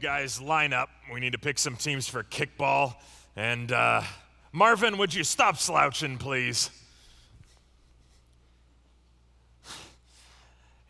[0.00, 0.88] guys line up.
[1.12, 2.94] We need to pick some teams for kickball.
[3.36, 4.02] And uh,
[4.52, 6.70] Marvin, would you stop slouching, please?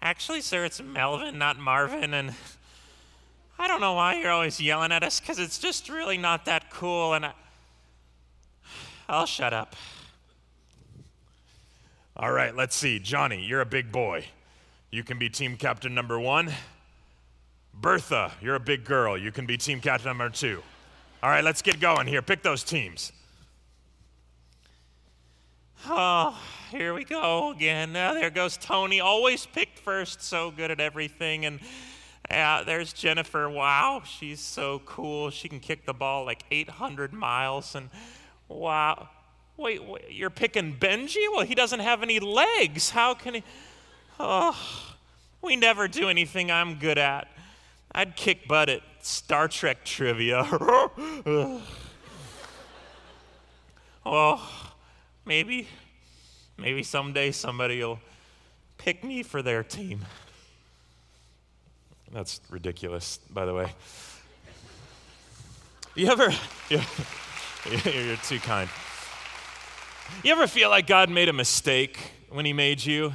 [0.01, 2.35] Actually, sir, it's Melvin, not Marvin, and
[3.59, 6.71] I don't know why you're always yelling at us because it's just really not that
[6.71, 7.33] cool, and I...
[9.09, 9.75] I'll shut up.
[12.17, 12.99] All right, let's see.
[12.99, 14.27] Johnny, you're a big boy.
[14.91, 16.53] You can be team captain number one.
[17.81, 19.17] Bertha, you're a big girl.
[19.17, 20.63] You can be team captain number two.
[21.23, 22.21] All right, let's get going here.
[22.21, 23.13] Pick those teams.
[25.87, 26.39] Oh,
[26.71, 27.95] here we go again.
[27.95, 31.47] There goes Tony, always picked first, so good at everything.
[31.47, 31.61] And
[32.31, 33.49] yeah, there's Jennifer.
[33.49, 35.31] Wow, she's so cool.
[35.31, 37.75] She can kick the ball like 800 miles.
[37.75, 37.89] And
[38.49, 39.09] wow,
[39.57, 41.25] wait, wait you're picking Benji?
[41.33, 42.91] Well, he doesn't have any legs.
[42.91, 43.45] How can he?
[44.19, 44.55] Oh,
[45.41, 47.27] we never do anything I'm good at.
[47.93, 50.47] I'd kick butt at Star Trek trivia.
[54.07, 54.51] oh,
[55.25, 55.67] maybe,
[56.57, 57.99] maybe someday somebody will
[58.79, 60.05] pick me for their team.
[62.13, 63.73] That's ridiculous, by the way.
[65.95, 66.33] You ever,
[66.71, 68.71] you're too kind.
[70.23, 71.99] You ever feel like God made a mistake
[72.31, 73.13] when He made you?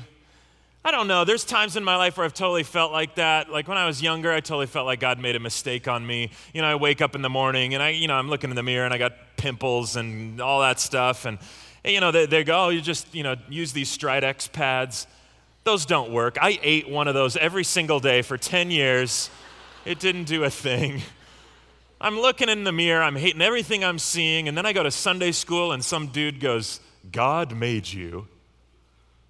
[0.86, 1.25] I don't know.
[1.25, 3.50] There's times in my life where I've totally felt like that.
[3.50, 6.30] Like when I was younger, I totally felt like God made a mistake on me.
[6.53, 8.55] You know, I wake up in the morning and I, you know, I'm looking in
[8.55, 11.25] the mirror and I got pimples and all that stuff.
[11.25, 11.39] And,
[11.83, 15.08] you know, they, they go, oh, you just, you know, use these Stridex pads.
[15.64, 16.37] Those don't work.
[16.39, 19.32] I ate one of those every single day for 10 years.
[19.86, 21.02] It didn't do a thing.
[21.99, 24.92] I'm looking in the mirror, I'm hating everything I'm seeing, and then I go to
[24.92, 26.80] Sunday school and some dude goes,
[27.11, 28.27] God made you.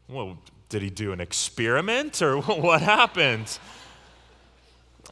[0.09, 0.38] Well,
[0.70, 3.59] did he do an experiment or what happened?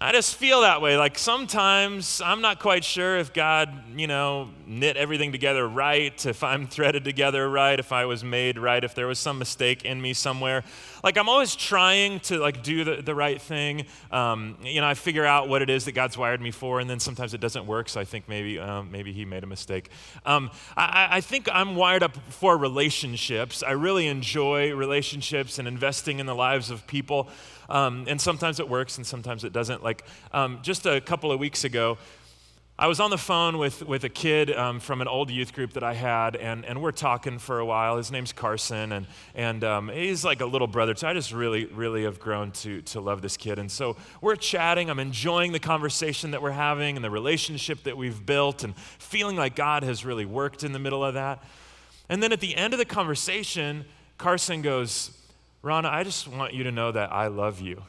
[0.02, 0.98] I just feel that way.
[0.98, 6.44] Like sometimes I'm not quite sure if God, you know, knit everything together right, if
[6.44, 10.02] I'm threaded together right, if I was made right, if there was some mistake in
[10.02, 10.64] me somewhere.
[11.04, 13.86] Like I'm always trying to like do the, the right thing.
[14.12, 16.90] Um, you know, I figure out what it is that God's wired me for, and
[16.90, 17.88] then sometimes it doesn't work.
[17.88, 19.90] So I think maybe um, maybe He made a mistake.
[20.26, 23.64] Um, I, I think I'm wired up for relationships.
[23.64, 27.30] I really enjoy relationships and investing in the lives of people.
[27.74, 29.84] Um, and sometimes it works and sometimes it doesn't.
[29.84, 31.98] Like um, just a couple of weeks ago,
[32.78, 35.74] I was on the phone with, with a kid um, from an old youth group
[35.74, 37.98] that I had, and, and we're talking for a while.
[37.98, 40.96] His name's Carson, and, and um, he's like a little brother.
[40.96, 43.60] So I just really, really have grown to, to love this kid.
[43.60, 44.90] And so we're chatting.
[44.90, 49.36] I'm enjoying the conversation that we're having and the relationship that we've built, and feeling
[49.36, 51.44] like God has really worked in the middle of that.
[52.10, 53.86] And then at the end of the conversation,
[54.18, 55.12] Carson goes,
[55.64, 57.82] Rana, I just want you to know that I love you.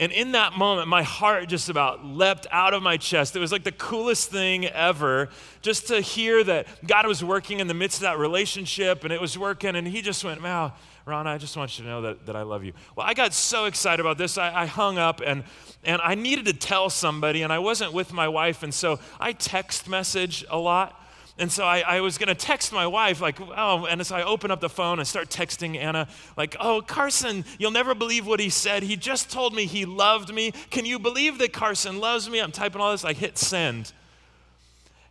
[0.00, 3.36] And in that moment, my heart just about leapt out of my chest.
[3.36, 5.28] It was like the coolest thing ever
[5.62, 9.20] just to hear that God was working in the midst of that relationship and it
[9.20, 9.76] was working.
[9.76, 10.72] And he just went, Wow,
[11.06, 12.72] Rana, I just want you to know that, that I love you.
[12.96, 14.36] Well, I got so excited about this.
[14.36, 15.44] I, I hung up and,
[15.84, 18.64] and I needed to tell somebody, and I wasn't with my wife.
[18.64, 21.00] And so I text message a lot.
[21.36, 24.22] And so I, I was going to text my wife, like, oh, and so I
[24.22, 26.06] open up the phone and start texting Anna,
[26.36, 28.84] like, oh, Carson, you'll never believe what he said.
[28.84, 30.52] He just told me he loved me.
[30.70, 32.38] Can you believe that Carson loves me?
[32.38, 33.04] I'm typing all this.
[33.04, 33.92] I hit send.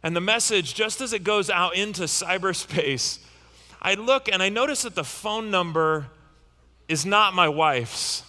[0.01, 3.19] And the message, just as it goes out into cyberspace,
[3.81, 6.07] I look and I notice that the phone number
[6.87, 8.23] is not my wife's,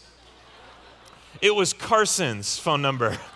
[1.40, 3.18] it was Carson's phone number.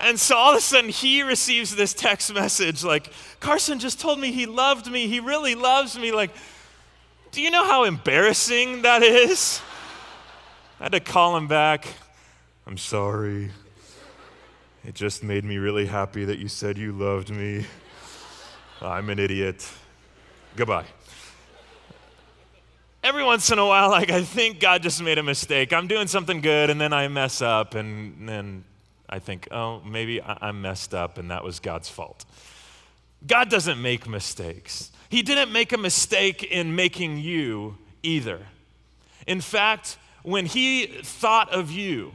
[0.00, 4.20] And so all of a sudden, he receives this text message like, Carson just told
[4.20, 5.08] me he loved me.
[5.08, 6.12] He really loves me.
[6.12, 6.30] Like,
[7.32, 9.60] do you know how embarrassing that is?
[10.80, 11.86] I had to call him back.
[12.66, 13.50] I'm sorry.
[14.84, 17.66] It just made me really happy that you said you loved me.
[18.80, 19.68] I'm an idiot.
[20.54, 20.86] Goodbye.
[23.02, 25.72] Every once in a while, like I think God just made a mistake.
[25.72, 28.64] I'm doing something good and then I mess up and then
[29.08, 32.24] I think, oh, maybe I'm messed up and that was God's fault.
[33.26, 34.90] God doesn't make mistakes.
[35.08, 38.40] He didn't make a mistake in making you either.
[39.26, 42.12] In fact, when He thought of you,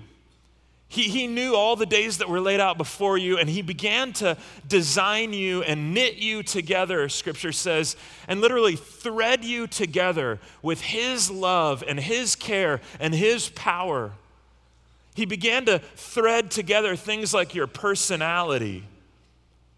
[0.94, 4.14] he, he knew all the days that were laid out before you, and He began
[4.14, 4.38] to
[4.68, 7.96] design you and knit you together, Scripture says,
[8.28, 14.12] and literally thread you together with His love and His care and His power.
[15.16, 18.86] He began to thread together things like your personality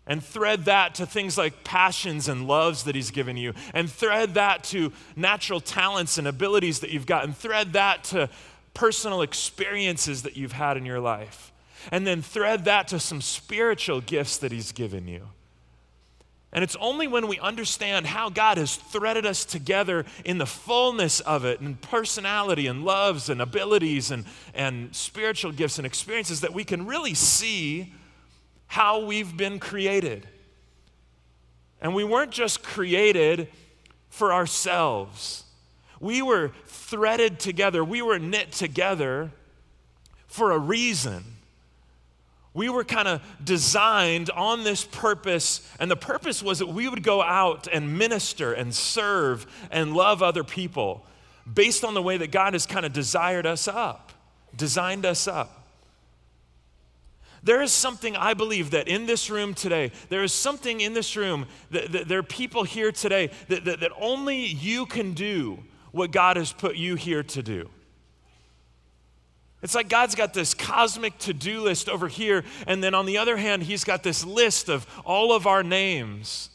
[0.07, 4.35] and thread that to things like passions and loves that He's given you, and thread
[4.35, 8.29] that to natural talents and abilities that you've got, and thread that to
[8.75, 11.51] personal experiences that you've had in your life.
[11.91, 15.29] and then thread that to some spiritual gifts that He's given you.
[16.55, 21.19] And it's only when we understand how God has threaded us together in the fullness
[21.19, 24.23] of it, and personality, and loves, and abilities, and,
[24.53, 27.93] and spiritual gifts and experiences, that we can really see
[28.67, 30.29] how we've been created.
[31.81, 33.49] And we weren't just created
[34.07, 35.43] for ourselves,
[35.99, 39.29] we were threaded together, we were knit together
[40.27, 41.34] for a reason.
[42.55, 47.03] We were kind of designed on this purpose, and the purpose was that we would
[47.03, 51.05] go out and minister and serve and love other people
[51.53, 54.13] based on the way that God has kind of desired us up,
[54.55, 55.67] designed us up.
[57.43, 61.17] There is something I believe that in this room today, there is something in this
[61.17, 65.59] room that, that there are people here today that, that, that only you can do
[65.91, 67.69] what God has put you here to do.
[69.65, 73.17] It's like God's got this cosmic to do list over here, and then on the
[73.17, 76.51] other hand, He's got this list of all of our names.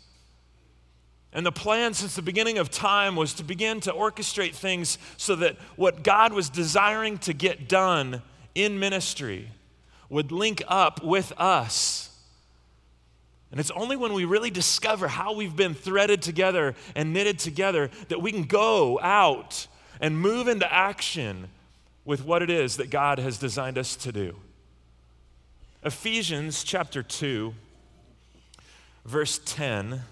[1.32, 5.34] And the plan since the beginning of time was to begin to orchestrate things so
[5.34, 8.22] that what God was desiring to get done
[8.54, 9.50] in ministry
[10.08, 12.16] would link up with us.
[13.50, 17.90] And it's only when we really discover how we've been threaded together and knitted together
[18.06, 19.66] that we can go out
[20.00, 21.48] and move into action
[22.04, 24.36] with what it is that God has designed us to do.
[25.82, 27.54] Ephesians chapter 2,
[29.04, 30.02] verse 10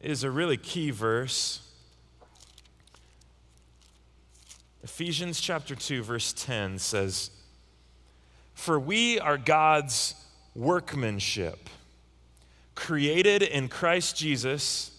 [0.00, 1.60] is a really key verse.
[4.82, 7.30] Ephesians chapter 2, verse 10 says,
[8.54, 10.14] For we are God's
[10.54, 11.68] workmanship,
[12.74, 14.98] created in Christ Jesus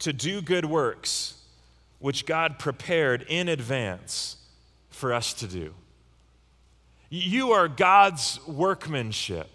[0.00, 1.34] to do good works,
[2.04, 4.36] which God prepared in advance
[4.90, 5.72] for us to do.
[7.08, 9.48] You are God's workmanship.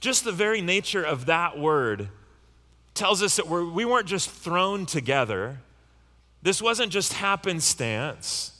[0.00, 2.08] Just the very nature of that word
[2.94, 5.58] tells us that we're, we weren't just thrown together
[6.40, 8.52] this wasn't just happenstance,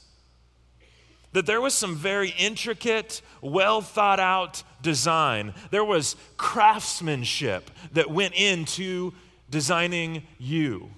[1.31, 5.55] that there was some very intricate, well thought out design.
[5.71, 9.13] There was craftsmanship that went into
[9.49, 10.91] designing you.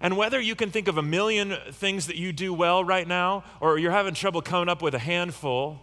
[0.00, 3.44] And whether you can think of a million things that you do well right now,
[3.60, 5.80] or you're having trouble coming up with a handful,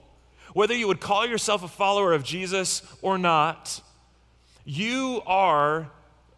[0.53, 3.81] whether you would call yourself a follower of Jesus or not,
[4.63, 5.91] you are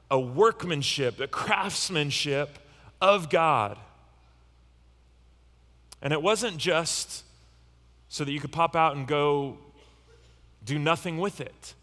[0.09, 2.57] a workmanship, a craftsmanship
[2.99, 3.77] of God.
[6.01, 7.23] And it wasn't just
[8.09, 9.57] so that you could pop out and go
[10.63, 11.73] do nothing with it.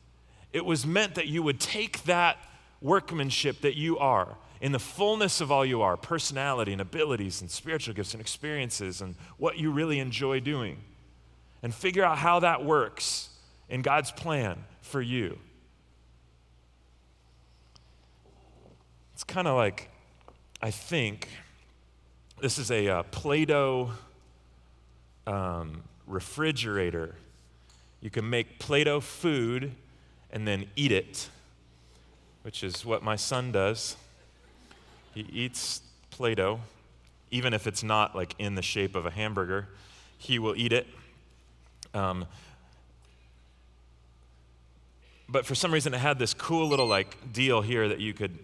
[0.53, 2.39] It was meant that you would take that
[2.81, 7.51] workmanship that you are, in the fullness of all you are personality and abilities and
[7.51, 10.79] spiritual gifts and experiences and what you really enjoy doing,
[11.63, 13.29] and figure out how that works
[13.69, 15.39] in God's plan for you.
[19.13, 19.91] It's kind of like
[20.63, 21.29] I think
[22.41, 23.91] this is a uh, Play Doh
[25.27, 27.17] um, refrigerator.
[28.01, 29.73] You can make Play Doh food
[30.33, 31.29] and then eat it,
[32.41, 33.97] which is what my son does.
[35.15, 36.61] He eats Play Doh,
[37.31, 39.69] even if it's not like in the shape of a hamburger,
[40.19, 40.87] he will eat it.
[41.93, 42.27] Um,
[45.29, 48.39] but for some reason, it had this cool little like deal here that you could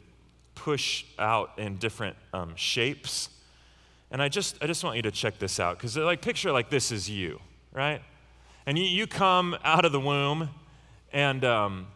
[0.54, 3.28] push out in different um, shapes.
[4.10, 6.68] And I just, I just want you to check this out because, like, picture like
[6.68, 7.40] this is you,
[7.72, 8.02] right?
[8.66, 10.50] And you, you come out of the womb,
[11.12, 11.86] and, um,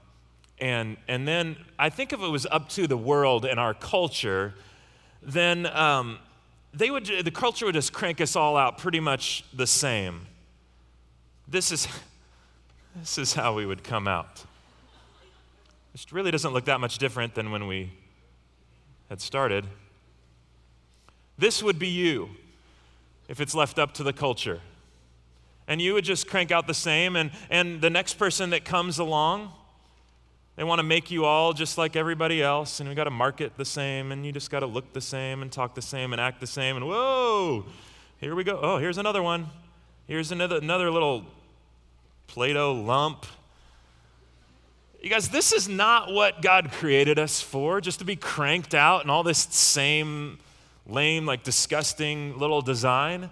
[0.64, 4.54] and, and then I think if it was up to the world and our culture,
[5.22, 6.18] then um,
[6.72, 10.22] they would, the culture would just crank us all out pretty much the same.
[11.46, 11.86] This is,
[12.96, 14.46] this is how we would come out.
[15.92, 17.92] It really doesn't look that much different than when we
[19.10, 19.66] had started.
[21.36, 22.30] This would be you
[23.28, 24.62] if it's left up to the culture.
[25.68, 28.98] And you would just crank out the same, and, and the next person that comes
[28.98, 29.52] along,
[30.56, 33.56] they want to make you all just like everybody else, and we got to market
[33.56, 36.20] the same, and you just got to look the same, and talk the same, and
[36.20, 37.64] act the same, and whoa,
[38.18, 38.58] here we go.
[38.62, 39.48] Oh, here's another one.
[40.06, 41.24] Here's another, another little
[42.26, 43.26] Play Doh lump.
[45.02, 49.02] You guys, this is not what God created us for, just to be cranked out
[49.02, 50.38] and all this same
[50.86, 53.30] lame, like disgusting little design.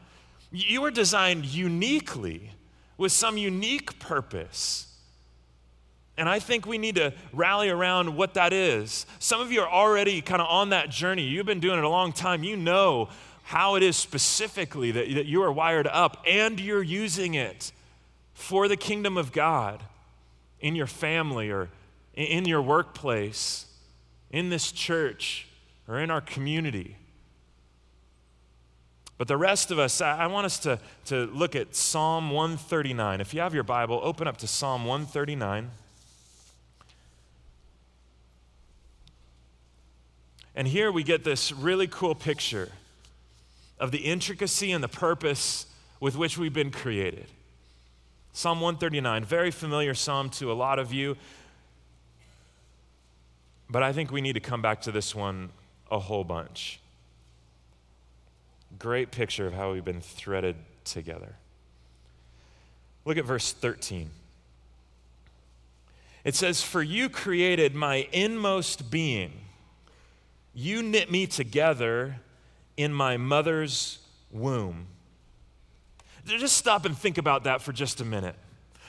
[0.51, 2.51] You were designed uniquely
[2.99, 4.92] with some unique purpose.
[6.17, 9.07] And I think we need to rally around what that is.
[9.19, 11.23] Some of you are already kind of on that journey.
[11.23, 12.45] You've been doing it a long time.
[12.45, 13.09] You know
[13.45, 17.73] how it is specifically that, that you are wired up and you're using it
[18.35, 19.83] for the kingdom of God
[20.61, 21.71] in your family or
[22.15, 23.67] in your workplace,
[24.31, 25.49] in this church,
[25.89, 26.97] or in our community.
[29.19, 33.21] But the rest of us, I want us to, to look at Psalm 139.
[33.21, 35.71] If you have your Bible, open up to Psalm 139.
[40.55, 42.71] And here we get this really cool picture
[43.79, 45.67] of the intricacy and the purpose
[45.99, 47.27] with which we've been created.
[48.33, 51.17] Psalm 139, very familiar psalm to a lot of you.
[53.69, 55.51] But I think we need to come back to this one
[55.91, 56.81] a whole bunch.
[58.79, 61.35] Great picture of how we've been threaded together.
[63.05, 64.11] Look at verse 13.
[66.25, 69.33] It says, For you created my inmost being.
[70.55, 72.17] You knit me together
[72.77, 73.99] in my mother's
[74.31, 74.87] womb.
[76.27, 78.37] Just stop and think about that for just a minute.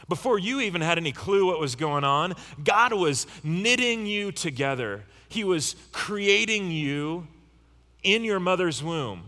[0.09, 5.03] Before you even had any clue what was going on, God was knitting you together.
[5.29, 7.27] He was creating you
[8.03, 9.23] in your mother's womb.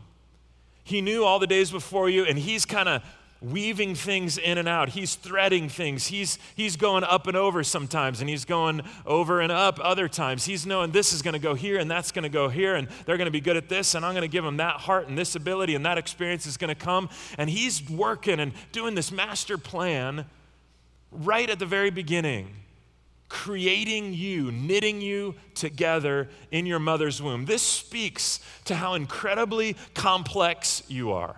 [0.84, 3.02] He knew all the days before you, and He's kind of
[3.42, 4.90] weaving things in and out.
[4.90, 6.08] He's threading things.
[6.08, 10.46] He's, he's going up and over sometimes, and he's going over and up other times.
[10.46, 12.88] He's knowing this is going to go here, and that's going to go here, and
[13.06, 15.08] they're going to be good at this, and I'm going to give them that heart
[15.08, 17.10] and this ability, and that experience is going to come.
[17.38, 20.26] And he's working and doing this master plan
[21.12, 22.50] right at the very beginning.
[23.28, 27.46] Creating you, knitting you together in your mother's womb.
[27.46, 31.36] This speaks to how incredibly complex you are.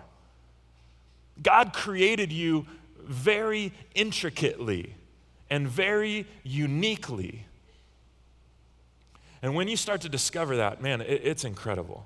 [1.41, 2.65] God created you
[2.99, 4.93] very intricately
[5.49, 7.45] and very uniquely.
[9.41, 12.05] And when you start to discover that, man, it, it's incredible.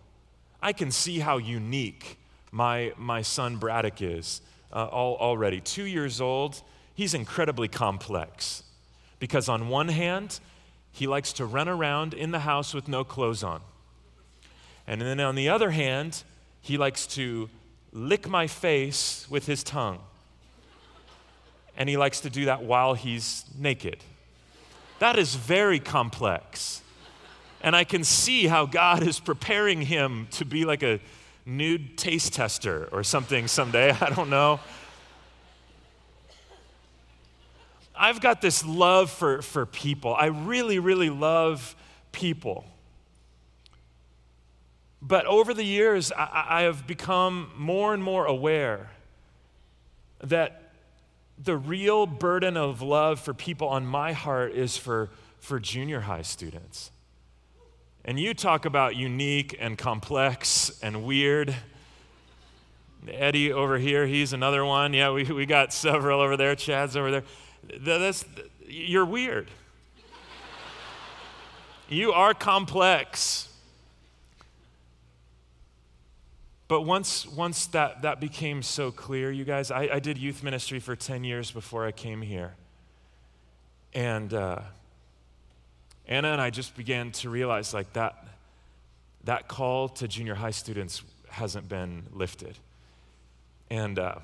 [0.61, 2.17] I can see how unique
[2.51, 5.59] my, my son Braddock is uh, all, already.
[5.59, 6.61] Two years old,
[6.93, 8.63] he's incredibly complex
[9.19, 10.39] because, on one hand,
[10.91, 13.61] he likes to run around in the house with no clothes on.
[14.85, 16.23] And then on the other hand,
[16.61, 17.49] he likes to
[17.93, 19.99] lick my face with his tongue.
[21.77, 24.03] And he likes to do that while he's naked.
[24.99, 26.81] That is very complex.
[27.61, 30.99] And I can see how God is preparing him to be like a
[31.45, 33.91] nude taste tester or something someday.
[34.01, 34.59] I don't know.
[37.95, 40.15] I've got this love for, for people.
[40.15, 41.75] I really, really love
[42.11, 42.65] people.
[45.01, 48.91] But over the years, I, I have become more and more aware
[50.23, 50.61] that
[51.43, 56.21] the real burden of love for people on my heart is for, for junior high
[56.21, 56.91] students.
[58.05, 61.55] And you talk about unique and complex and weird.
[63.07, 64.93] Eddie over here, he's another one.
[64.93, 66.55] Yeah, we, we got several over there.
[66.55, 67.23] Chad's over there.
[67.79, 68.25] That's,
[68.67, 69.49] you're weird.
[71.89, 73.50] you are complex.
[76.71, 80.79] But once, once that, that became so clear, you guys, I, I did youth ministry
[80.79, 82.53] for 10 years before I came here.
[83.93, 84.61] And uh,
[86.07, 88.25] Anna and I just began to realize like that,
[89.25, 92.57] that call to junior high students hasn't been lifted.
[93.69, 94.19] And uh,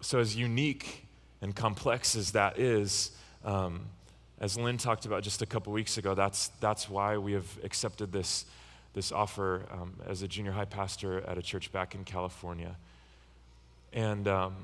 [0.00, 1.04] so, as unique
[1.42, 3.10] and complex as that is,
[3.44, 3.86] um,
[4.38, 8.12] as Lynn talked about just a couple weeks ago, that's, that's why we have accepted
[8.12, 8.44] this
[8.98, 12.74] this offer um, as a junior high pastor at a church back in California.
[13.92, 14.56] And um,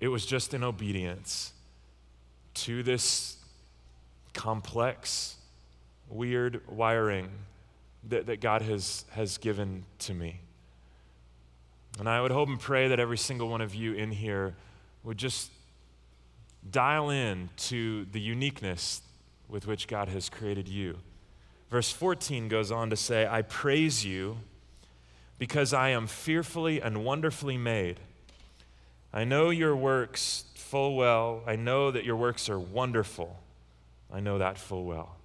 [0.00, 1.52] it was just in obedience
[2.54, 3.36] to this
[4.34, 5.36] complex,
[6.08, 7.28] weird wiring
[8.08, 10.40] that, that God has, has given to me.
[12.00, 14.56] And I would hope and pray that every single one of you in here
[15.04, 15.52] would just
[16.68, 19.02] dial in to the uniqueness
[19.48, 20.98] with which God has created you.
[21.70, 24.38] Verse 14 goes on to say, I praise you
[25.38, 28.00] because I am fearfully and wonderfully made.
[29.12, 31.42] I know your works full well.
[31.46, 33.38] I know that your works are wonderful.
[34.12, 35.16] I know that full well.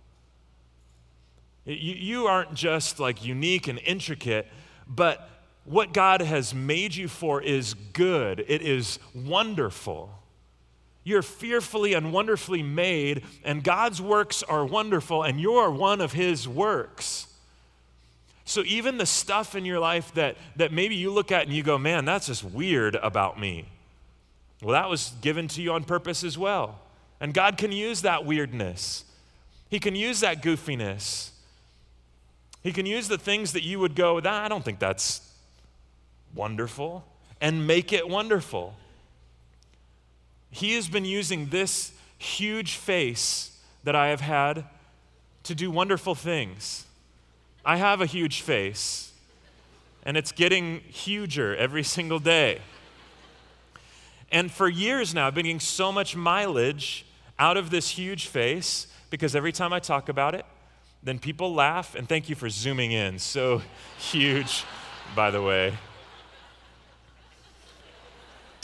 [1.65, 4.47] You, you aren't just like unique and intricate,
[4.87, 5.29] but
[5.65, 10.11] what God has made you for is good, it is wonderful.
[11.05, 16.47] You're fearfully and wonderfully made, and God's works are wonderful, and you're one of His
[16.47, 17.27] works.
[18.43, 21.61] So even the stuff in your life that, that maybe you look at and you
[21.61, 23.65] go, man, that's just weird about me.
[24.63, 26.79] Well, that was given to you on purpose as well.
[27.21, 29.05] And God can use that weirdness,
[29.69, 31.29] He can use that goofiness
[32.63, 35.21] He can use the things that you would go, I don't think that's
[36.33, 37.05] wonderful,
[37.39, 38.75] and make it wonderful.
[40.55, 44.63] He has been using this huge face that I have had
[45.43, 46.85] to do wonderful things.
[47.65, 49.11] I have a huge face,
[50.03, 52.61] and it's getting huger every single day.
[54.31, 57.05] And for years now, I've been getting so much mileage
[57.37, 60.45] out of this huge face because every time I talk about it,
[61.03, 63.19] then people laugh, and thank you for zooming in.
[63.19, 63.61] So
[63.97, 64.63] huge,
[65.17, 65.73] by the way.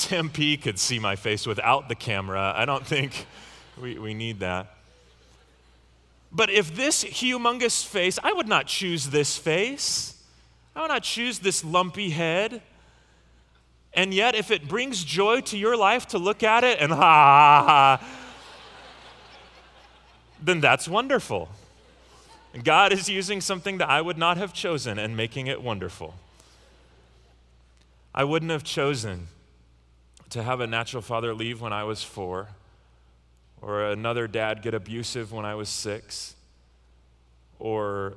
[0.04, 2.54] Tempe could see my face without the camera.
[2.56, 3.26] I don't think
[3.80, 4.76] we, we need that.
[6.32, 10.16] But if this humongous face, I would not choose this face.
[10.76, 12.62] I would not choose this lumpy head.
[13.94, 16.98] And yet, if it brings joy to your life to look at it and ha
[16.98, 18.08] ha ha,
[20.42, 21.50] then that's wonderful.
[22.64, 26.16] God is using something that I would not have chosen and making it wonderful.
[28.14, 29.28] I wouldn't have chosen
[30.32, 32.48] to have a natural father leave when I was four,
[33.62, 36.36] or another dad get abusive when I was six,
[37.60, 38.16] or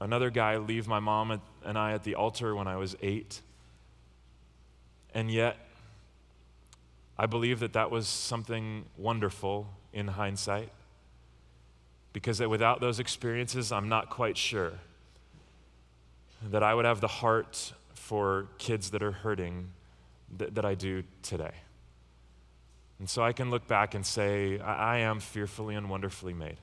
[0.00, 3.40] another guy leave my mom and I at the altar when I was eight.
[5.14, 5.56] And yet,
[7.18, 10.70] I believe that that was something wonderful in hindsight
[12.12, 14.72] because without those experiences, I'm not quite sure
[16.50, 19.70] that I would have the heart for kids that are hurting
[20.36, 21.52] that, that I do today.
[22.98, 26.58] And so I can look back and say, I, I am fearfully and wonderfully made,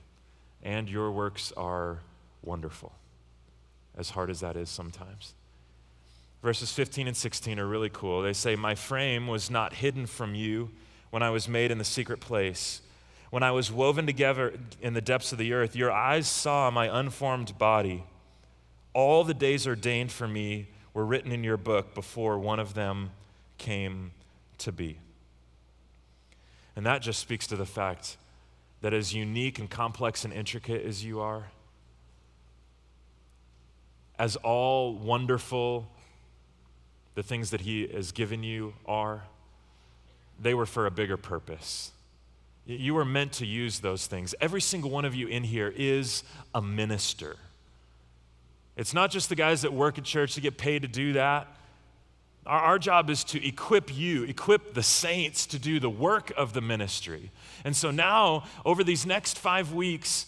[0.62, 2.00] and your works are
[2.42, 2.92] wonderful,
[3.96, 5.34] as hard as that is sometimes.
[6.42, 8.22] Verses 15 and 16 are really cool.
[8.22, 10.70] They say, My frame was not hidden from you
[11.10, 12.82] when I was made in the secret place
[13.30, 16.86] when I was woven together in the depths of the earth, your eyes saw my
[17.00, 18.04] unformed body.
[18.92, 23.10] All the days ordained for me were written in your book before one of them
[23.58, 24.12] came
[24.58, 24.98] to be.
[26.74, 28.16] And that just speaks to the fact
[28.82, 31.44] that as unique and complex and intricate as you are,
[34.18, 35.88] as all wonderful
[37.14, 39.24] the things that He has given you are,
[40.40, 41.92] they were for a bigger purpose.
[42.66, 44.34] You were meant to use those things.
[44.40, 47.36] Every single one of you in here is a minister.
[48.76, 51.48] It's not just the guys that work at church that get paid to do that.
[52.46, 56.52] Our, our, job is to equip you, equip the saints to do the work of
[56.52, 57.30] the ministry.
[57.64, 60.26] And so now, over these next five weeks,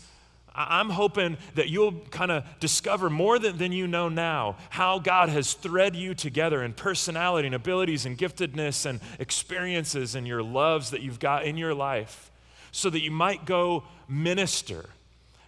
[0.54, 5.28] I'm hoping that you'll kind of discover more than, than you know now how God
[5.28, 10.90] has thread you together in personality and abilities and giftedness and experiences and your loves
[10.90, 12.32] that you've got in your life
[12.72, 14.90] so that you might go minister.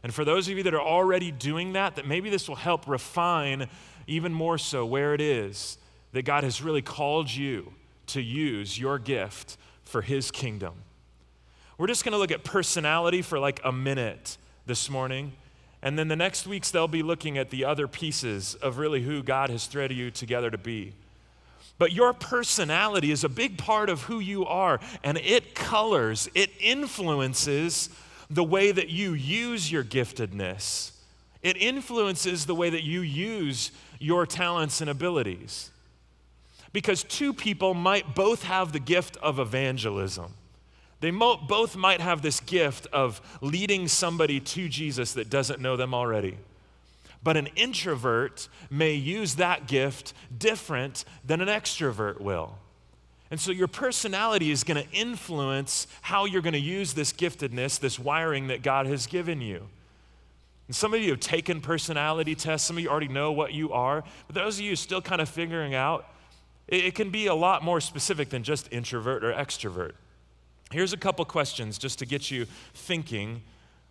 [0.05, 2.87] And for those of you that are already doing that, that maybe this will help
[2.87, 3.69] refine
[4.07, 5.77] even more so where it is
[6.13, 7.73] that God has really called you
[8.09, 10.75] to use your gift for His kingdom.
[11.79, 15.33] We're just going to look at personality for like a minute this morning.
[15.83, 19.23] And then the next weeks, they'll be looking at the other pieces of really who
[19.23, 20.93] God has threaded you together to be.
[21.79, 26.51] But your personality is a big part of who you are, and it colors, it
[26.61, 27.89] influences
[28.29, 30.93] the way that you use your giftedness.
[31.43, 35.71] It influences the way that you use your talents and abilities.
[36.73, 40.35] Because two people might both have the gift of evangelism.
[41.01, 45.77] They mo- both might have this gift of leading somebody to Jesus that doesn't know
[45.77, 46.37] them already.
[47.23, 52.57] But an introvert may use that gift different than an extrovert will.
[53.31, 57.79] And so your personality is going to influence how you're going to use this giftedness,
[57.79, 59.69] this wiring that God has given you.
[60.67, 63.73] And some of you have taken personality tests, some of you already know what you
[63.73, 66.07] are, but those of you still kind of figuring out,
[66.71, 69.93] it, it can be a lot more specific than just introvert or extrovert.
[70.71, 73.43] Here's a couple questions just to get you thinking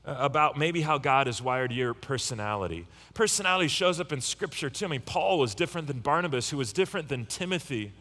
[0.06, 2.88] uh, about maybe how God has wired your personality.
[3.13, 4.86] Personality shows up in Scripture too.
[4.86, 7.92] I mean, Paul was different than Barnabas, who was different than Timothy.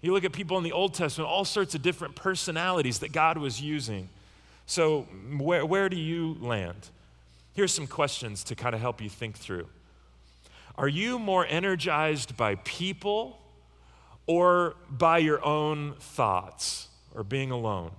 [0.00, 3.36] You look at people in the Old Testament, all sorts of different personalities that God
[3.36, 4.08] was using.
[4.66, 5.02] So,
[5.36, 6.88] where, where do you land?
[7.54, 9.68] Here's some questions to kind of help you think through.
[10.76, 13.38] Are you more energized by people
[14.26, 17.90] or by your own thoughts or being alone?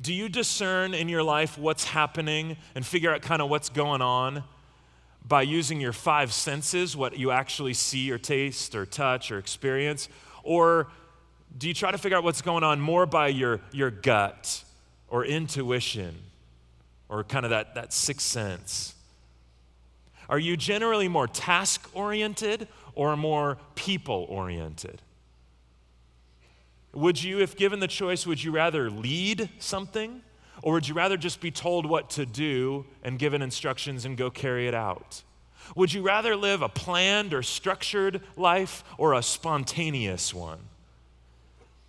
[0.00, 4.02] Do you discern in your life what's happening and figure out kind of what's going
[4.02, 4.42] on
[5.24, 10.08] by using your five senses, what you actually see or taste or touch or experience?
[10.42, 10.88] Or
[11.56, 14.64] do you try to figure out what's going on more by your, your gut
[15.08, 16.16] or intuition
[17.08, 18.94] or kind of that, that sixth sense?
[20.28, 25.02] Are you generally more task oriented or more people oriented?
[26.94, 30.22] Would you, if given the choice, would you rather lead something
[30.62, 34.30] or would you rather just be told what to do and given instructions and go
[34.30, 35.22] carry it out?
[35.74, 40.60] Would you rather live a planned or structured life or a spontaneous one?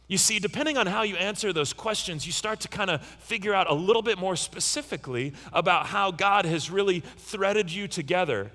[0.08, 3.54] You see, depending on how you answer those questions, you start to kind of figure
[3.54, 8.52] out a little bit more specifically about how God has really threaded you together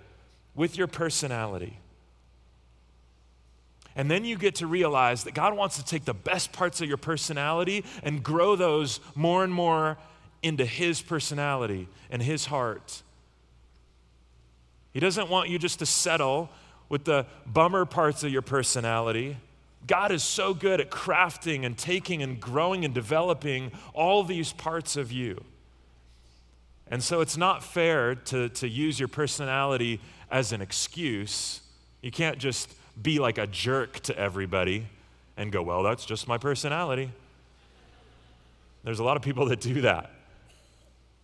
[0.55, 1.79] with your personality.
[3.99, 6.89] And then you get to realize that God wants to take the best parts of
[6.89, 9.99] your personality and grow those more and more
[10.43, 13.03] into His personality and His heart.
[14.95, 16.49] He doesn't want you just to settle
[16.89, 19.37] with the bummer parts of your personality
[19.87, 24.97] God is so good at crafting and taking and growing and developing all these parts
[24.97, 25.43] of you.
[26.91, 31.61] And so it's not fair to, to use your personality as an excuse.
[32.03, 34.87] You can't just be like a jerk to everybody
[35.37, 37.11] and go, well, that's just my personality.
[38.85, 40.11] There's a lot of people that do that.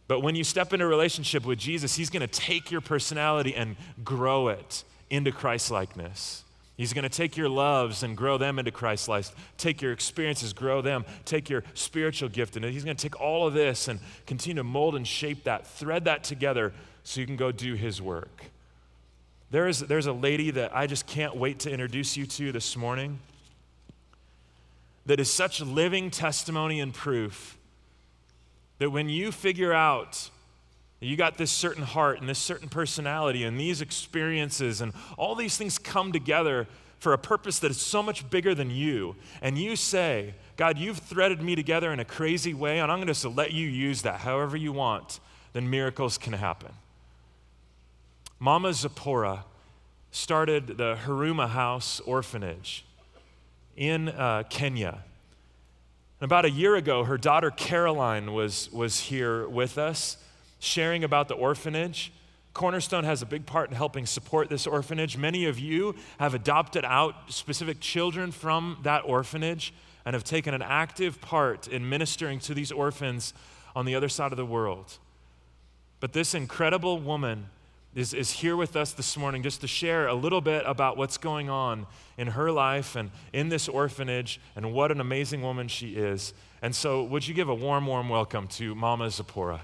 [0.07, 3.55] But when you step into a relationship with Jesus, He's going to take your personality
[3.55, 6.45] and grow it into Christ likeness.
[6.77, 9.31] He's going to take your loves and grow them into Christ life.
[9.57, 11.05] Take your experiences, grow them.
[11.25, 14.65] Take your spiritual gift, and he's going to take all of this and continue to
[14.65, 16.73] mold and shape that, thread that together
[17.05, 18.47] so you can go do his work.
[19.55, 22.77] There is, there's a lady that I just can't wait to introduce you to this
[22.77, 23.21] morning
[25.07, 27.57] that is such living testimony and proof
[28.81, 30.29] that when you figure out
[30.99, 35.57] you got this certain heart and this certain personality and these experiences, and all these
[35.57, 36.67] things come together
[36.99, 39.14] for a purpose that is so much bigger than you.
[39.40, 43.14] And you say, God, you've threaded me together in a crazy way, and I'm going
[43.14, 45.21] to let you use that however you want,
[45.53, 46.73] then miracles can happen.
[48.38, 49.44] Mama Zipporah
[50.11, 52.85] started the Haruma House Orphanage
[53.77, 55.05] in uh, Kenya.
[56.20, 60.16] And about a year ago, her daughter Caroline was, was here with us
[60.59, 62.12] sharing about the orphanage.
[62.55, 65.16] Cornerstone has a big part in helping support this orphanage.
[65.16, 70.62] Many of you have adopted out specific children from that orphanage and have taken an
[70.62, 73.33] active part in ministering to these orphans
[73.75, 74.99] on the other side of the world.
[76.01, 77.47] But this incredible woman
[77.95, 81.17] is, is here with us this morning just to share a little bit about what's
[81.17, 81.87] going on
[82.19, 86.35] in her life and in this orphanage and what an amazing woman she is.
[86.61, 89.61] And so, would you give a warm, warm welcome to Mama Zipporah?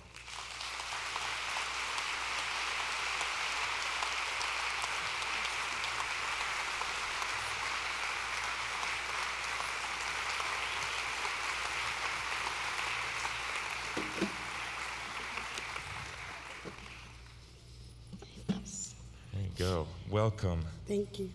[20.43, 20.65] Welcome.
[20.87, 21.31] Thank you.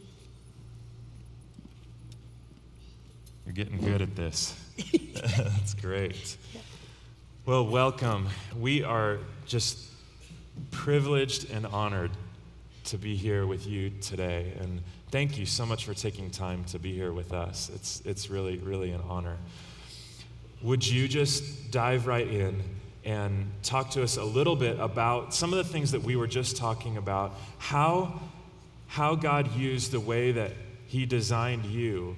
[3.45, 4.55] You're getting good at this.
[5.37, 6.37] That's great.
[7.45, 8.27] Well, welcome.
[8.57, 9.77] We are just
[10.71, 12.11] privileged and honored
[12.85, 14.53] to be here with you today.
[14.59, 17.69] And thank you so much for taking time to be here with us.
[17.75, 19.37] It's, it's really, really an honor.
[20.63, 22.63] Would you just dive right in
[23.03, 26.27] and talk to us a little bit about some of the things that we were
[26.27, 27.33] just talking about?
[27.59, 28.19] How
[28.95, 30.53] how God used the way that
[30.87, 32.15] He designed you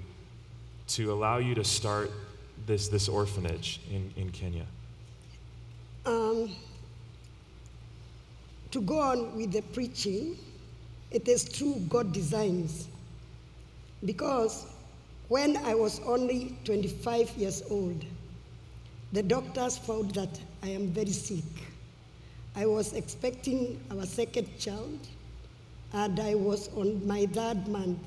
[0.89, 2.11] to allow you to start
[2.67, 4.67] this, this orphanage in, in Kenya?
[6.05, 6.51] Um,
[8.69, 10.37] to go on with the preaching,
[11.09, 12.87] it is true God designs.
[14.05, 14.67] Because
[15.29, 18.05] when I was only 25 years old,
[19.13, 21.43] the doctors found that I am very sick.
[22.55, 24.99] I was expecting our second child,
[25.93, 27.99] and I was on my third month.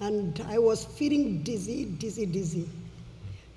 [0.00, 2.68] And I was feeling dizzy, dizzy, dizzy.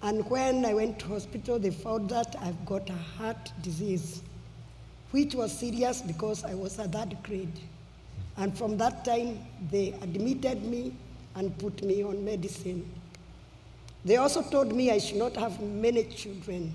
[0.01, 4.21] And when I went to hospital, they found that I've got a heart disease,
[5.12, 7.59] which was serious because I was at that grade.
[8.36, 9.39] And from that time,
[9.71, 10.93] they admitted me
[11.36, 12.89] and put me on medicine.
[14.03, 16.73] They also told me I should not have many children.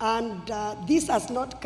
[0.00, 1.62] And uh, this has not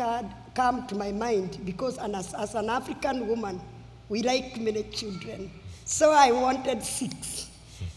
[0.57, 3.61] come to my mind because as, as an African woman,
[4.09, 5.51] we like many children.
[5.85, 7.51] So I wanted six.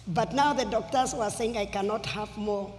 [0.08, 2.70] But now the doctors were saying I cannot have more.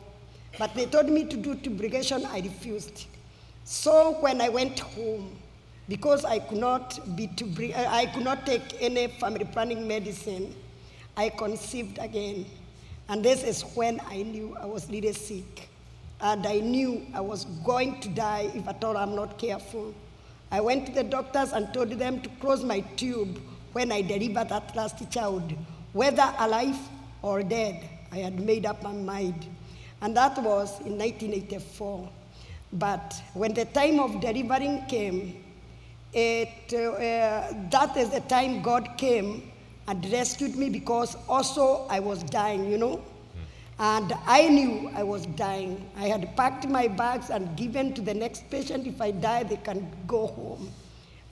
[0.59, 3.05] But they told me to do tubulation, I refused.
[3.63, 5.35] So when I went home,
[5.89, 10.53] because I could not be tubri- I could not take any family planning medicine,
[11.17, 12.45] I conceived again.
[13.09, 15.70] And this is when I knew I was really sick.
[16.21, 19.93] And I knew I was going to die if at all I'm not careful.
[20.51, 23.41] I went to the doctors and told them to close my tube
[23.73, 25.53] when I delivered that last child,
[25.93, 26.77] whether alive
[27.21, 27.89] or dead.
[28.11, 29.47] I had made up my mind.
[30.01, 32.09] And that was in 1984.
[32.73, 35.43] But when the time of delivering came,
[36.13, 39.51] it, uh, that is the time God came
[39.87, 43.01] and rescued me because also I was dying, you know.
[43.81, 45.89] And I knew I was dying.
[45.97, 48.85] I had packed my bags and given to the next patient.
[48.85, 50.69] If I die, they can go home.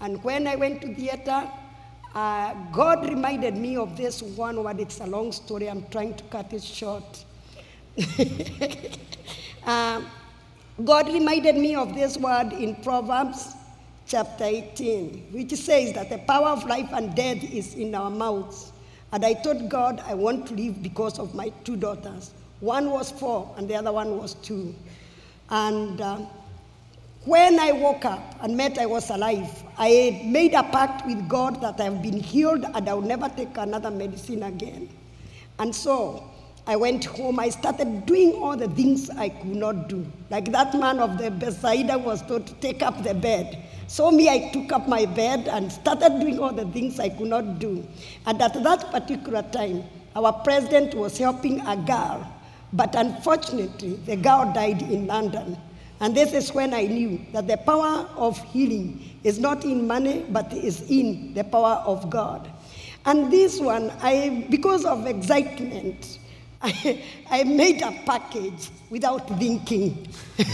[0.02, 1.48] And when I went to theater,
[2.16, 4.80] uh, God reminded me of this one word.
[4.80, 5.70] It's a long story.
[5.70, 7.24] I'm trying to cut it short.
[9.68, 10.02] uh,
[10.84, 13.54] God reminded me of this word in Proverbs
[14.08, 18.72] chapter 18, which says that the power of life and death is in our mouths.
[19.12, 22.34] And I told God I want to live because of my two daughters.
[22.60, 24.76] One was four, and the other one was two.
[25.50, 26.17] And uh,
[27.26, 31.62] when I woke up and met I was alive, I made a pact with God
[31.62, 34.89] that I've been healed and I'll never take another medicine again.
[35.58, 36.24] And so
[36.67, 37.39] I went home.
[37.39, 40.06] I started doing all the things I could not do.
[40.30, 43.63] Like that man of the Bethsaida was told to take up the bed.
[43.88, 47.28] So me, I took up my bed and started doing all the things I could
[47.28, 47.88] not do.
[48.26, 49.84] And at that particular time,
[50.15, 52.28] our president was helping a girl
[52.73, 55.58] but unfortunately, the girl died in London.
[56.01, 60.25] And this is when I knew that the power of healing is not in money,
[60.29, 62.49] but is in the power of God.
[63.05, 66.19] And this one, I, because of excitement,
[66.62, 70.08] I, I made a package without thinking.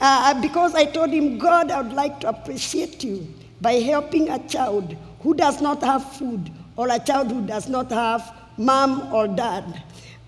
[0.00, 3.26] uh, because I told him, God, I would like to appreciate you
[3.60, 7.90] by helping a child who does not have food or a child who does not
[7.90, 9.82] have mom or dad.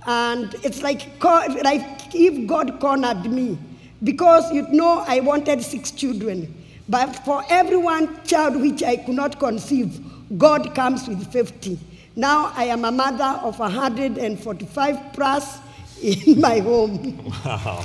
[0.06, 3.58] And it's like, like if God cornered me,
[4.02, 6.52] because you know I wanted six children.
[6.88, 10.00] But for every one child which I could not conceive,
[10.36, 11.78] God comes with 50.
[12.16, 15.58] Now I am a mother of 145 plus
[16.02, 17.16] in my home.
[17.44, 17.84] Wow.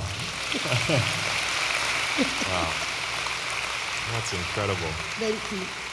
[2.48, 2.72] wow.
[4.12, 4.92] That's incredible.
[5.18, 5.87] Thank you.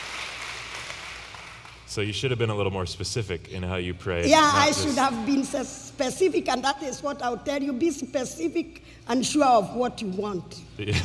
[1.96, 4.26] So you should have been a little more specific in how you prayed.
[4.26, 4.84] Yeah, I just...
[4.84, 7.72] should have been specific, and that is what I'll tell you.
[7.72, 10.60] Be specific and sure of what you want.
[10.78, 11.00] that's,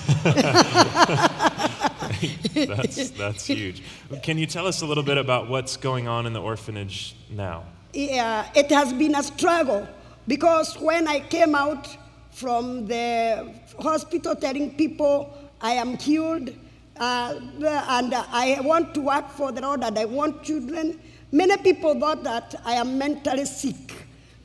[3.11, 3.85] that's huge.
[4.24, 7.62] Can you tell us a little bit about what's going on in the orphanage now?
[7.92, 9.87] Yeah, it has been a struggle
[10.26, 11.87] because when I came out
[12.33, 16.53] from the hospital telling people I am healed,
[17.00, 17.40] uh,
[17.88, 21.00] and I want to work for the Lord and I want children.
[21.32, 23.92] Many people thought that I am mentally sick.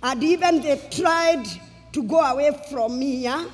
[0.01, 1.43] And even they tried
[1.91, 3.17] to go away from me.
[3.17, 3.45] Yeah?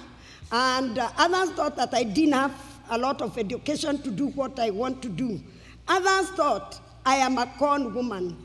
[0.52, 2.54] And uh, others thought that I didn't have
[2.92, 5.42] a lot of education to do what I want to do.
[5.88, 8.38] Others thought I am a con woman.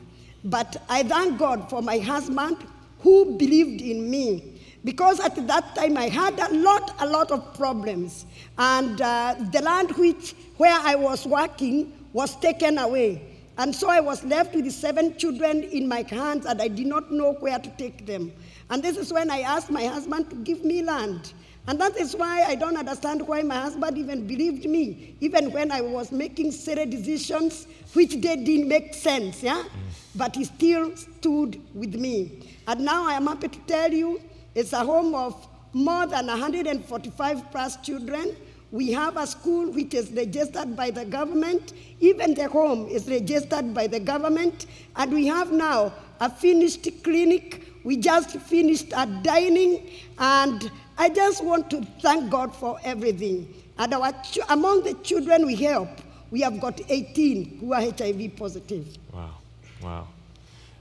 [0.43, 2.57] But I thank God for my husband
[2.99, 4.56] who believed in me
[4.87, 8.25] because at that time I had a lot, a lot of problems.
[8.57, 13.21] And uh, the land which, where I was working was taken away.
[13.57, 17.11] And so I was left with seven children in my hands, and I did not
[17.11, 18.31] know where to take them.
[18.69, 21.33] And this is when I asked my husband to give me land.
[21.67, 25.69] And that is why I don't understand why my husband even believed me, even when
[25.69, 29.63] I was making silly decisions which they didn't make sense, yeah?
[29.63, 29.69] Mm.
[30.15, 32.55] But he still stood with me.
[32.69, 34.21] And now I am happy to tell you
[34.57, 38.35] it's a home of more than 145 plus children.
[38.71, 41.73] We have a school which is registered by the government.
[41.99, 44.65] Even the home is registered by the government.
[44.95, 47.71] And we have now a finished clinic.
[47.83, 49.91] We just finished a dining.
[50.17, 53.53] And I just want to thank God for everything.
[53.77, 54.11] And our
[54.49, 55.89] among the children we help,
[56.31, 58.97] we have got 18 who are HIV positive.
[59.13, 59.35] Wow,
[59.83, 60.07] wow.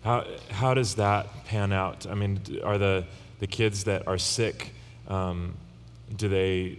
[0.03, 2.07] How, how does that pan out?
[2.07, 3.05] I mean, are the
[3.39, 4.73] the kids that are sick,
[5.09, 5.55] um,
[6.17, 6.79] do they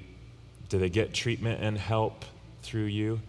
[0.70, 2.26] do they get treatment and help
[2.62, 3.20] through you?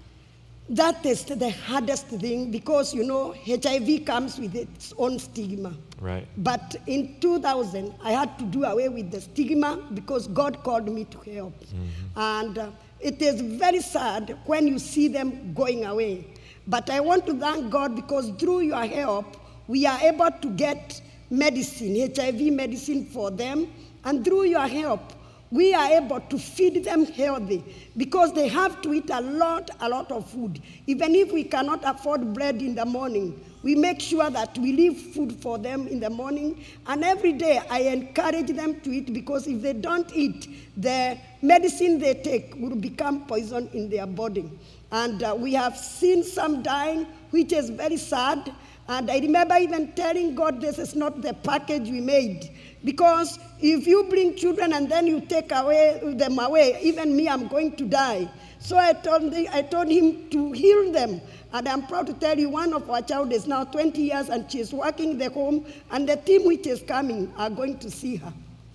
[0.71, 5.73] That is the hardest thing because you know HIV comes with its own stigma.
[6.01, 6.27] Right.
[6.37, 11.05] But in 2000, I had to do away with the stigma because God called me
[11.05, 11.59] to help.
[11.61, 12.19] Mm-hmm.
[12.21, 16.27] And uh, it is very sad when you see them going away.
[16.67, 19.39] But I want to thank God because through your help,
[19.69, 23.73] we are able to get medicine, HIV medicine for them.
[24.05, 25.13] And through your help,
[25.51, 27.65] we are able to feed them healthy
[27.97, 30.61] because they have to eat a lot, a lot of food.
[30.87, 34.97] Even if we cannot afford bread in the morning, We make sure that we leave
[35.13, 36.65] food for them in the morning.
[36.87, 41.99] And every day I encourage them to eat because if they don't eat, the medicine
[41.99, 44.49] they take will become poison in their body.
[44.93, 48.53] And uh, we have seen some dying, which is very sad.
[48.89, 52.51] And I remember even telling God, this is not the package we made.
[52.85, 57.49] Because if you bring children and then you take away them away, even me, I'm
[57.49, 58.31] going to die.
[58.61, 61.21] So I told, the, I told him to heal them.
[61.53, 64.51] And I'm proud to tell you, one of our child is now 20 years and
[64.51, 68.33] she's working the home, and the team which is coming are going to see her.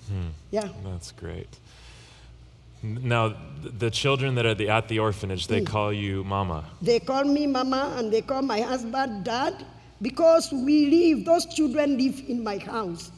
[0.07, 0.27] Hmm.
[0.51, 0.69] Yeah.
[0.83, 1.49] That's great.
[2.83, 6.65] Now, the children that are the, at the orphanage, they call you mama.
[6.81, 9.65] They call me mama and they call my husband dad
[10.03, 13.11] because we live, those children live in my house.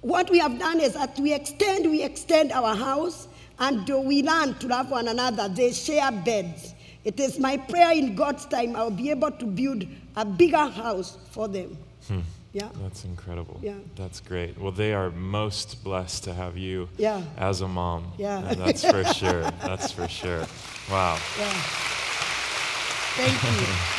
[0.00, 3.28] What we have done is that we extend, we extend our house
[3.60, 5.48] and we learn to love one another.
[5.48, 6.74] They share beds.
[7.04, 9.84] It is my prayer in God's time I'll be able to build
[10.16, 11.76] a bigger house for them.
[12.06, 12.20] Hmm.
[12.52, 12.68] Yeah.
[12.82, 13.60] That's incredible.
[13.62, 13.74] Yeah.
[13.96, 14.58] That's great.
[14.58, 17.22] Well, they are most blessed to have you Yeah.
[17.36, 18.12] as a mom.
[18.16, 18.38] Yeah.
[18.38, 19.42] And that's for sure.
[19.62, 20.46] That's for sure.
[20.90, 21.18] Wow.
[21.38, 21.52] Yeah.
[23.20, 23.74] Thank you.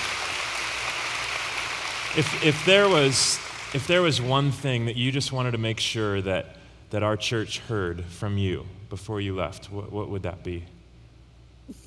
[2.17, 3.39] If, if, there was,
[3.73, 6.55] if there was one thing that you just wanted to make sure that,
[6.89, 10.65] that our church heard from you before you left, what, what would that be?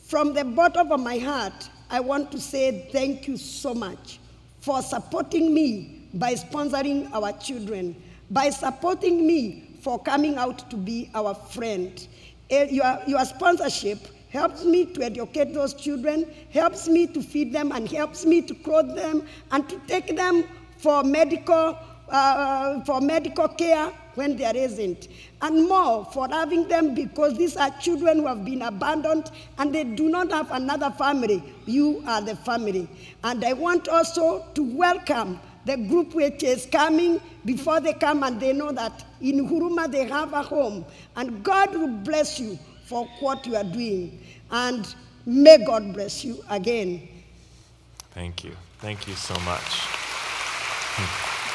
[0.04, 4.20] From the bottom of my heart, I want to say thank you so much
[4.61, 11.11] for supporting me by sponsoring our children, by supporting me for coming out to be
[11.16, 12.06] our friend.
[12.48, 13.98] Eh, Your, your sponsorship
[14.33, 18.55] helps me to educate those children, helps me to feed them, and helps me to
[18.55, 20.45] clothe them and to take them
[20.79, 21.77] for medical,
[22.09, 25.09] uh, for medical care when there isn't.
[25.42, 29.85] And more for having them because these are children who have been abandoned and they
[29.85, 31.42] do not have another family.
[31.66, 32.88] You are the family.
[33.25, 38.40] And I want also to welcome the group which is coming before they come and
[38.40, 40.85] they know that in Huruma they have a home.
[41.16, 42.59] And God will bless you
[42.92, 44.20] for what you are doing.
[44.50, 44.87] And
[45.24, 47.09] may God bless you again.
[48.12, 48.55] Thank you.
[48.81, 49.62] Thank you so much.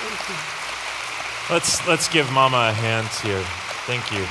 [0.02, 1.54] Thank you.
[1.54, 3.44] Let's, let's give Mama a hand here.
[3.86, 4.26] Thank you.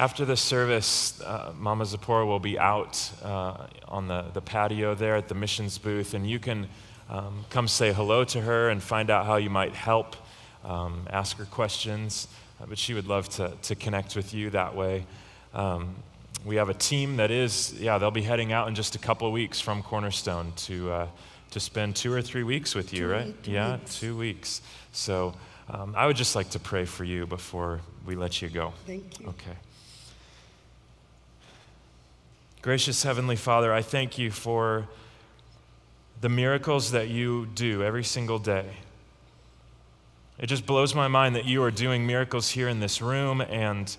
[0.00, 5.14] After the service, uh, Mama Zipporah will be out uh, on the, the patio there
[5.14, 6.68] at the missions booth, and you can
[7.10, 10.16] um, come say hello to her and find out how you might help,
[10.64, 12.28] um, ask her questions.
[12.58, 15.04] Uh, but she would love to, to connect with you that way.
[15.52, 15.94] Um,
[16.46, 19.26] we have a team that is, yeah, they'll be heading out in just a couple
[19.26, 21.06] of weeks from Cornerstone to, uh,
[21.50, 23.42] to spend two or three weeks with you, Two right?
[23.44, 24.00] two yeah, weeks.
[24.00, 24.62] two weeks.
[24.92, 25.34] So
[25.68, 28.72] um, I would just like to pray for you before we let you go.
[28.86, 29.26] Thank you.
[29.26, 29.58] Okay.
[32.62, 34.86] Gracious Heavenly Father, I thank you for
[36.20, 38.66] the miracles that you do every single day.
[40.38, 43.96] It just blows my mind that you are doing miracles here in this room and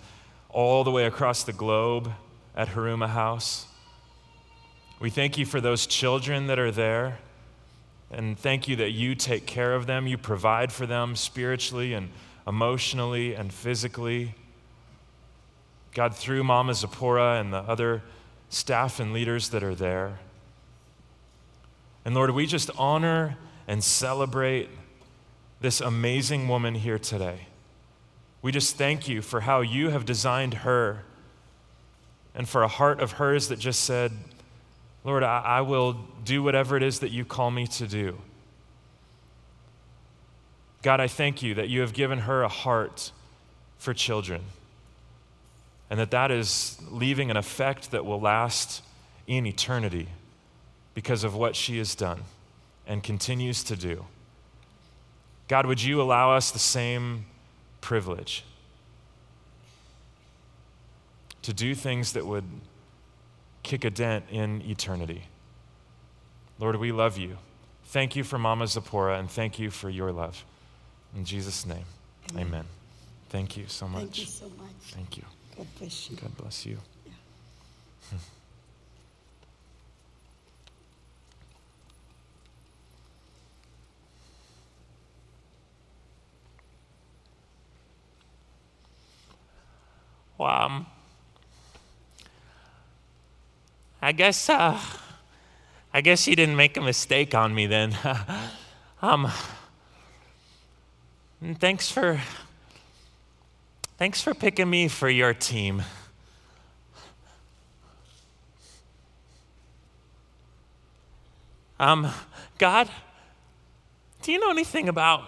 [0.51, 2.11] all the way across the globe
[2.55, 3.65] at Huruma House.
[4.99, 7.17] We thank you for those children that are there.
[8.11, 10.05] And thank you that you take care of them.
[10.05, 12.09] You provide for them spiritually and
[12.45, 14.35] emotionally and physically.
[15.95, 18.03] God, through Mama Zipporah and the other
[18.51, 20.19] staff and leaders that are there.
[22.03, 23.37] And Lord, we just honor
[23.67, 24.69] and celebrate
[25.61, 27.47] this amazing woman here today.
[28.41, 31.03] We just thank you for how you have designed her
[32.35, 34.11] and for a heart of hers that just said,
[35.05, 35.93] Lord, I, I will
[36.25, 38.17] do whatever it is that you call me to do.
[40.81, 43.11] God, I thank you that you have given her a heart
[43.77, 44.41] for children
[45.91, 48.81] and that that is leaving an effect that will last
[49.27, 50.07] in eternity
[50.93, 52.23] because of what she has done
[52.87, 54.05] and continues to do.
[55.49, 57.25] God, would you allow us the same
[57.81, 58.45] privilege
[61.41, 62.45] to do things that would
[63.61, 65.23] kick a dent in eternity?
[66.57, 67.35] Lord, we love you.
[67.87, 70.45] Thank you for Mama Zipporah and thank you for your love.
[71.17, 71.83] In Jesus' name,
[72.37, 72.63] amen.
[73.27, 74.03] Thank you so much.
[74.03, 74.93] Thank you so much.
[74.93, 75.23] Thank you.
[75.61, 76.15] God bless you.
[76.15, 76.77] God bless you.
[90.39, 90.87] Well, um,
[94.01, 94.79] I guess uh,
[95.93, 97.95] I guess you didn't make a mistake on me then.
[99.03, 99.31] um,
[101.59, 102.19] thanks for
[104.01, 105.83] thanks for picking me for your team.
[111.79, 112.07] Um,
[112.57, 112.89] God,
[114.23, 115.21] do you know anything about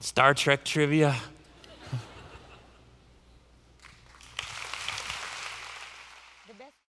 [0.00, 1.16] Star Trek trivia?